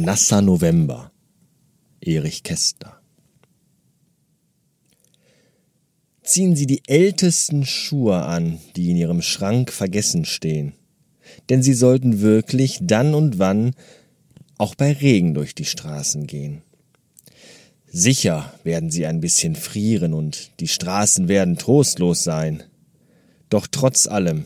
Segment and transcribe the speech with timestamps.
[0.00, 1.10] Nasser November.
[2.00, 3.00] Erich Kästner.
[6.22, 10.74] Ziehen Sie die ältesten Schuhe an, die in Ihrem Schrank vergessen stehen,
[11.50, 13.74] denn Sie sollten wirklich dann und wann
[14.56, 16.62] auch bei Regen durch die Straßen gehen.
[17.88, 22.62] Sicher werden Sie ein bisschen frieren und die Straßen werden trostlos sein,
[23.50, 24.44] doch trotz allem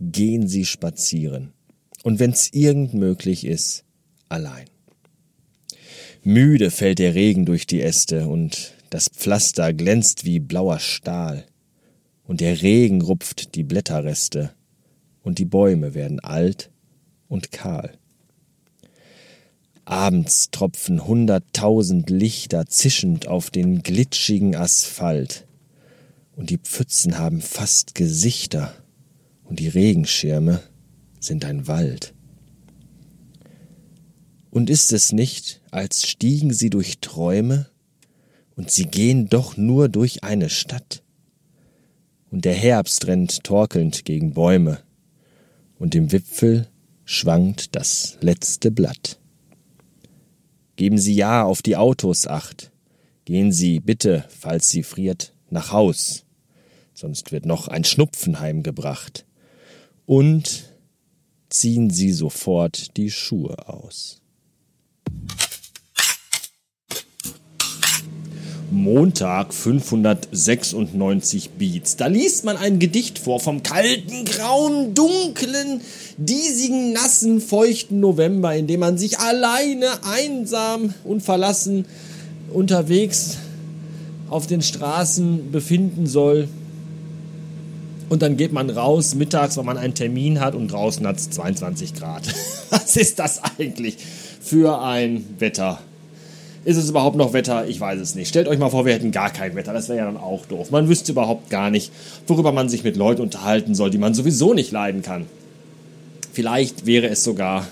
[0.00, 1.54] gehen Sie spazieren
[2.02, 3.84] und wenn's irgend möglich ist,
[4.28, 4.66] allein.
[6.24, 11.44] Müde fällt der Regen durch die Äste und das Pflaster glänzt wie blauer Stahl.
[12.22, 14.54] Und der Regen rupft die Blätterreste
[15.22, 16.70] und die Bäume werden alt
[17.26, 17.98] und kahl.
[19.84, 25.44] Abends tropfen hunderttausend Lichter zischend auf den glitschigen Asphalt.
[26.36, 28.72] Und die Pfützen haben fast Gesichter
[29.42, 30.62] und die Regenschirme
[31.18, 32.11] sind ein Wald.
[34.52, 37.70] Und ist es nicht, als stiegen sie durch Träume,
[38.54, 41.02] und sie gehen doch nur durch eine Stadt?
[42.30, 44.80] Und der Herbst rennt torkelnd gegen Bäume,
[45.78, 46.68] und im Wipfel
[47.06, 49.18] schwankt das letzte Blatt.
[50.76, 52.72] Geben Sie ja auf die Autos acht.
[53.24, 56.26] Gehen Sie bitte, falls sie friert, nach Haus,
[56.92, 59.24] sonst wird noch ein Schnupfen heimgebracht.
[60.04, 60.76] Und
[61.48, 64.21] ziehen Sie sofort die Schuhe aus.
[68.72, 71.96] Montag 596 Beats.
[71.96, 75.82] Da liest man ein Gedicht vor vom kalten, grauen, dunklen,
[76.16, 81.84] diesigen, nassen, feuchten November, in dem man sich alleine, einsam und verlassen
[82.50, 83.36] unterwegs
[84.30, 86.48] auf den Straßen befinden soll.
[88.08, 91.28] Und dann geht man raus mittags, weil man einen Termin hat und draußen hat es
[91.28, 92.22] 22 Grad.
[92.70, 93.98] Was ist das eigentlich
[94.40, 95.78] für ein Wetter?
[96.64, 97.66] Ist es überhaupt noch Wetter?
[97.66, 98.28] Ich weiß es nicht.
[98.28, 99.72] Stellt euch mal vor, wir hätten gar kein Wetter.
[99.72, 100.70] Das wäre ja dann auch doof.
[100.70, 101.90] Man wüsste überhaupt gar nicht,
[102.28, 105.26] worüber man sich mit Leuten unterhalten soll, die man sowieso nicht leiden kann.
[106.32, 107.66] Vielleicht wäre es sogar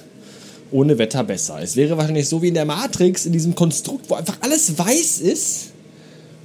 [0.73, 1.59] ohne Wetter besser.
[1.63, 5.21] Es wäre wahrscheinlich so wie in der Matrix, in diesem Konstrukt, wo einfach alles weiß
[5.21, 5.71] ist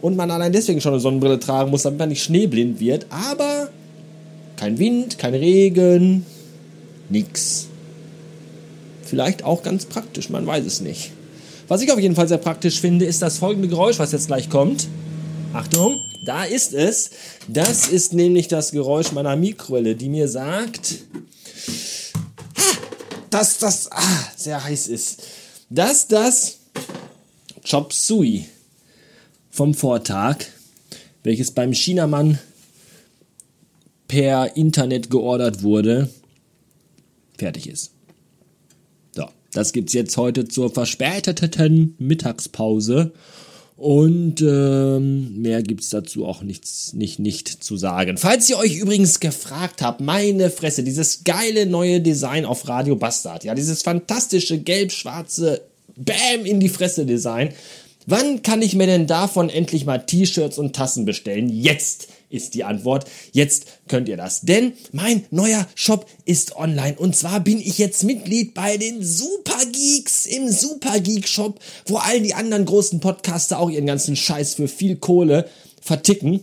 [0.02, 3.08] und man allein deswegen schon eine Sonnenbrille tragen muss, damit man nicht schneeblind wird.
[3.10, 3.70] Aber
[4.56, 6.26] kein Wind, kein Regen,
[7.10, 7.68] nix.
[9.04, 11.12] Vielleicht auch ganz praktisch, man weiß es nicht.
[11.68, 14.50] Was ich auf jeden Fall sehr praktisch finde, ist das folgende Geräusch, was jetzt gleich
[14.50, 14.88] kommt.
[15.52, 17.10] Achtung, da ist es.
[17.48, 20.96] Das ist nämlich das Geräusch meiner Mikrowelle, die mir sagt,
[23.32, 25.24] dass das ah, sehr heiß ist.
[25.72, 26.60] Dass das
[27.68, 28.46] Chop Suey
[29.50, 30.38] vom Vortag,
[31.24, 32.38] welches beim Chinamann
[34.08, 36.10] per Internet geordert wurde,
[37.40, 37.95] fertig ist.
[39.56, 43.14] Das gibt's jetzt heute zur verspäteten Mittagspause.
[43.78, 48.18] Und ähm, mehr gibt's dazu auch nichts, nicht, nicht zu sagen.
[48.18, 53.44] Falls ihr euch übrigens gefragt habt, meine Fresse, dieses geile neue Design auf Radio Bastard,
[53.44, 55.62] ja, dieses fantastische gelb-schwarze
[55.98, 57.50] Bam in die Fresse Design.
[58.06, 61.50] Wann kann ich mir denn davon endlich mal T-Shirts und Tassen bestellen?
[61.50, 62.08] Jetzt!
[62.30, 63.06] ist die Antwort.
[63.32, 64.42] Jetzt könnt ihr das.
[64.42, 66.96] Denn mein neuer Shop ist online.
[66.98, 72.34] Und zwar bin ich jetzt Mitglied bei den Supergeeks im Supergeek Shop, wo all die
[72.34, 75.50] anderen großen Podcaster auch ihren ganzen Scheiß für viel Kohle
[75.82, 76.42] verticken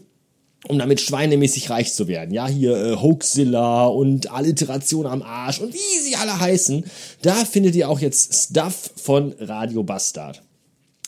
[0.68, 2.32] um damit schweinemäßig reich zu werden.
[2.32, 6.84] Ja, hier äh, Hoaxilla und Alliteration am Arsch und wie sie alle heißen.
[7.20, 10.40] Da findet ihr auch jetzt Stuff von Radio Bastard.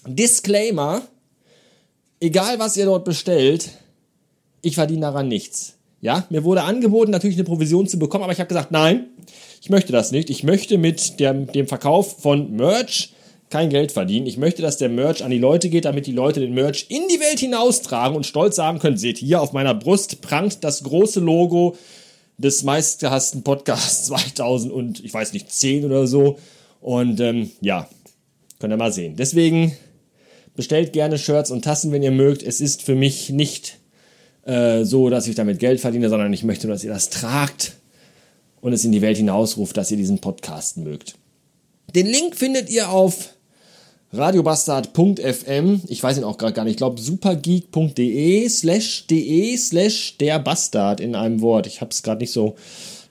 [0.07, 1.03] Disclaimer,
[2.21, 3.71] egal was ihr dort bestellt,
[4.63, 5.75] ich verdiene daran nichts.
[6.01, 9.07] Ja, mir wurde angeboten, natürlich eine Provision zu bekommen, aber ich habe gesagt, nein,
[9.63, 10.29] ich möchte das nicht.
[10.29, 13.15] Ich möchte mit dem, dem Verkauf von Merch
[13.49, 14.27] kein Geld verdienen.
[14.27, 17.09] Ich möchte, dass der Merch an die Leute geht, damit die Leute den Merch in
[17.09, 21.21] die Welt hinaustragen und stolz sagen können, seht hier auf meiner Brust prangt das große
[21.21, 21.77] Logo
[22.37, 26.39] des meistgehassten Podcasts 2000 und ich weiß nicht, 10 oder so.
[26.81, 27.89] Und ähm, ja,
[28.59, 29.17] könnt ihr mal sehen.
[29.17, 29.73] Deswegen
[30.57, 32.43] bestellt gerne Shirts und Tassen, wenn ihr mögt.
[32.43, 33.79] Es ist für mich nicht
[34.45, 37.73] äh, so, dass ich damit Geld verdiene, sondern ich möchte, dass ihr das tragt
[38.61, 41.17] und es in die Welt hinausruft, dass ihr diesen Podcast mögt.
[41.95, 43.31] Den Link findet ihr auf
[44.13, 45.83] radiobastard.fm.
[45.89, 46.73] Ich weiß ihn auch gerade gar nicht.
[46.73, 51.67] Ich glaube supergeek.de slash de slash der Bastard in einem Wort.
[51.67, 52.55] Ich habe es gerade nicht so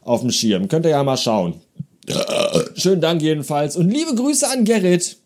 [0.01, 0.67] auf dem Schirm.
[0.67, 1.55] Könnt ihr ja mal schauen.
[2.75, 5.17] Schönen Dank jedenfalls und liebe Grüße an Gerrit.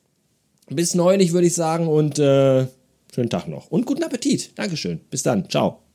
[0.69, 2.67] Bis neulich würde ich sagen und äh,
[3.13, 4.57] schönen Tag noch und guten Appetit.
[4.57, 4.99] Dankeschön.
[5.09, 5.49] Bis dann.
[5.49, 5.86] Ciao.